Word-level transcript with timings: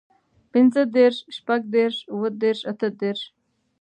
پينځهدېرش، 0.51 1.17
شپږدېرش، 1.35 1.97
اووهدېرش، 2.11 2.59
اتهدېرش 2.71 3.21